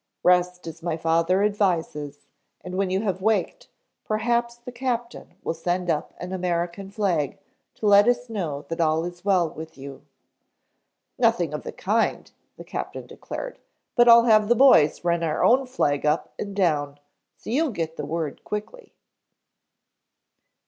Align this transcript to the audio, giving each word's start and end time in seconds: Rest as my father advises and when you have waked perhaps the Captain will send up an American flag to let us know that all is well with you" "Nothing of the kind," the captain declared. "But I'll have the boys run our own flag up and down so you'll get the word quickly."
Rest 0.23 0.65
as 0.65 0.81
my 0.81 0.97
father 0.97 1.43
advises 1.43 2.25
and 2.61 2.73
when 2.75 2.89
you 2.89 3.01
have 3.01 3.21
waked 3.21 3.67
perhaps 4.03 4.55
the 4.55 4.71
Captain 4.71 5.35
will 5.43 5.53
send 5.53 5.91
up 5.91 6.15
an 6.17 6.33
American 6.33 6.89
flag 6.89 7.37
to 7.75 7.85
let 7.85 8.07
us 8.07 8.27
know 8.27 8.63
that 8.67 8.81
all 8.81 9.05
is 9.05 9.23
well 9.23 9.47
with 9.51 9.77
you" 9.77 10.03
"Nothing 11.19 11.53
of 11.53 11.61
the 11.61 11.71
kind," 11.71 12.31
the 12.57 12.63
captain 12.63 13.05
declared. 13.05 13.59
"But 13.95 14.09
I'll 14.09 14.23
have 14.23 14.47
the 14.49 14.55
boys 14.55 15.03
run 15.05 15.21
our 15.21 15.43
own 15.43 15.67
flag 15.67 16.03
up 16.03 16.33
and 16.39 16.55
down 16.55 16.99
so 17.37 17.51
you'll 17.51 17.69
get 17.69 17.95
the 17.95 18.03
word 18.07 18.43
quickly." 18.43 18.93